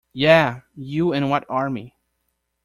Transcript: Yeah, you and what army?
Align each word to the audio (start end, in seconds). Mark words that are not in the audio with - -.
Yeah, 0.13 0.61
you 0.73 1.13
and 1.13 1.29
what 1.29 1.45
army? 1.47 1.95